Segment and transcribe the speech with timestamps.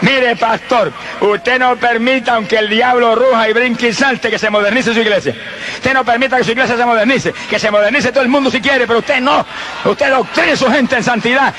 [0.00, 4.48] Mire, pastor, usted no permita, aunque el diablo ruja y brinque y salte, que se
[4.48, 5.34] modernice su iglesia.
[5.74, 8.60] Usted no permita que su iglesia se modernice, que se modernice todo el mundo si
[8.60, 9.44] quiere, pero usted no.
[9.84, 11.52] Usted doctrine a su gente en santidad.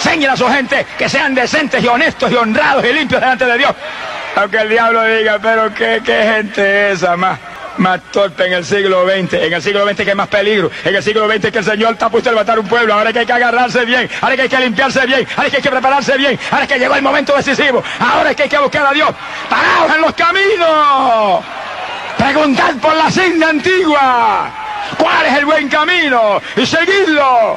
[0.00, 3.58] Señala a su gente que sean decentes y honestos y honrados y limpios delante de
[3.58, 3.74] Dios.
[4.34, 7.38] Aunque el diablo diga, pero qué, qué gente es esa más
[7.78, 9.34] más torpe en el siglo XX.
[9.34, 10.70] En el siglo XX que es más peligro.
[10.84, 12.94] En el siglo XX que el Señor está puesto a levantar un pueblo.
[12.94, 14.08] Ahora que hay que agarrarse bien.
[14.20, 15.26] Ahora que hay que limpiarse bien.
[15.36, 16.38] Ahora que hay que prepararse bien.
[16.50, 17.82] Ahora que llegó el momento decisivo.
[17.98, 19.10] Ahora que hay que buscar a Dios.
[19.48, 21.44] Parados en los caminos.
[22.18, 24.50] Preguntad por la senda antigua.
[24.98, 26.40] ¿Cuál es el buen camino?
[26.56, 27.56] Y seguidlo.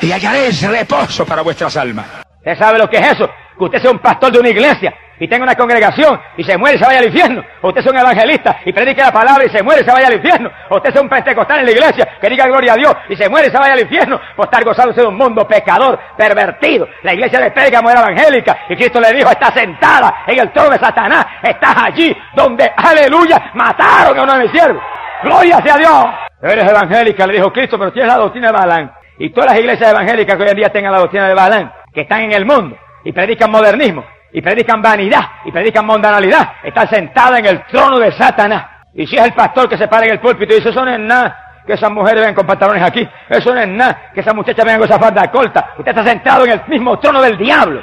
[0.00, 2.06] Y hallaréis reposo para vuestras almas.
[2.38, 3.28] ¿Usted sabe lo que es eso?
[3.58, 6.76] Que usted sea un pastor de una iglesia y tenga una congregación y se muere
[6.76, 7.44] y se vaya al infierno.
[7.60, 10.06] O usted es un evangelista y predique la palabra y se muere y se vaya
[10.06, 10.50] al infierno.
[10.70, 13.28] O usted es un pentecostal en la iglesia que diga gloria a Dios y se
[13.28, 16.88] muere y se vaya al infierno por estar gozándose de un mundo pecador, pervertido.
[17.02, 20.70] La iglesia de Pérgamo era evangélica y Cristo le dijo, está sentada en el trono
[20.70, 24.82] de Satanás, estás allí donde, aleluya, mataron a uno de mis siervos.
[25.22, 26.06] Gloria sea Dios.
[26.42, 28.92] Eres evangélica, le dijo Cristo, pero tienes la doctrina de Balán.
[29.18, 32.00] Y todas las iglesias evangélicas que hoy en día tengan la doctrina de Balán, que
[32.00, 37.38] están en el mundo y predican modernismo, y predican vanidad y predican mundanalidad, están sentadas
[37.40, 38.66] en el trono de Satanás.
[38.94, 40.90] Y si es el pastor que se para en el púlpito y dice, eso no
[40.90, 44.34] es nada, que esas mujeres vengan con pantalones aquí, eso no es nada, que esas
[44.34, 47.82] muchachas vengan con esa falda corta, usted está sentado en el mismo trono del diablo.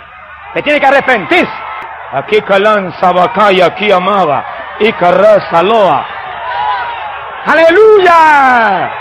[0.53, 1.51] Se tiene que arrepentirse.
[2.13, 3.11] Aquí calanza
[3.51, 4.45] y aquí amaba,
[4.79, 6.05] y carraza loa.
[7.45, 8.91] ¡Aleluya!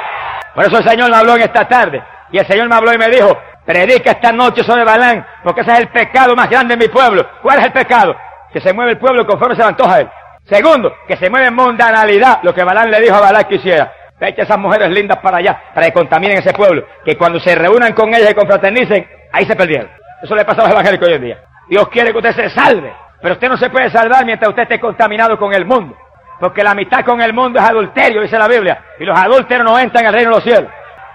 [0.55, 2.03] Por eso el Señor me habló en esta tarde.
[2.31, 3.37] Y el Señor me habló y me dijo,
[3.67, 7.29] Predica esta noche sobre Balán, porque ese es el pecado más grande en mi pueblo.
[7.43, 8.17] ¿Cuál es el pecado?
[8.53, 10.09] Que se mueve el pueblo conforme se le antoja él.
[10.45, 13.93] Segundo, que se mueve en mundanalidad, lo que Balán le dijo a Balán que hiciera.
[14.21, 16.87] Echa esas mujeres lindas para allá, para que contaminen ese pueblo.
[17.05, 19.91] Que cuando se reúnan con ellas y confraternicen, ahí se perdieron.
[20.23, 21.39] Eso le pasa a los evangélicos hoy en día.
[21.69, 24.81] Dios quiere que usted se salve, pero usted no se puede salvar mientras usted esté
[24.81, 25.97] contaminado con el mundo.
[26.39, 28.81] Porque la mitad con el mundo es adulterio, dice la Biblia.
[29.01, 30.71] Y los adúlteros no entran al reino de los cielos.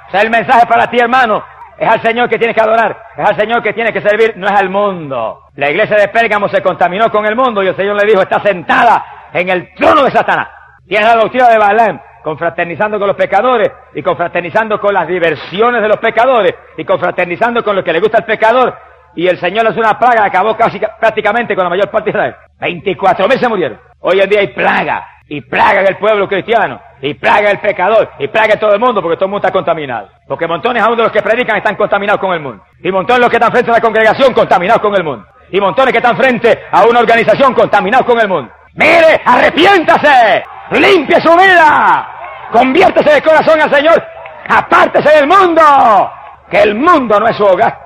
[0.08, 1.44] O sea, el mensaje para ti, hermano,
[1.82, 2.96] es al Señor que tienes que adorar.
[3.18, 4.38] Es al Señor que tienes que servir.
[4.38, 5.46] No es al mundo.
[5.56, 8.40] La iglesia de Pérgamo se contaminó con el mundo y el Señor le dijo, está
[8.40, 9.04] sentada
[9.34, 10.50] en el trono de Satanás.
[10.88, 15.88] Tiene la doctrina de Balaam, confraternizando con los pecadores y confraternizando con las diversiones de
[15.88, 18.78] los pecadores y confraternizando con lo que le gusta al pecador.
[19.16, 22.36] Y el Señor es una plaga, acabó casi prácticamente con la mayor parte de Israel.
[22.60, 23.80] 24 mil se murieron.
[24.02, 28.12] Hoy en día hay plaga y plaga en el pueblo cristiano y plaga el pecador,
[28.20, 30.10] y plaga todo el mundo, porque todo el mundo está contaminado.
[30.28, 32.64] Porque montones aún de los que predican están contaminados con el mundo.
[32.84, 35.26] Y montones de los que están frente a la congregación contaminados con el mundo.
[35.52, 38.52] Y montones que están frente a una organización contaminados con el mundo.
[38.76, 42.08] Mire, arrepiéntase, limpie su vida,
[42.52, 44.02] conviértese de corazón al Señor,
[44.48, 46.12] apártese del mundo,
[46.50, 47.81] que el mundo no es su hogar.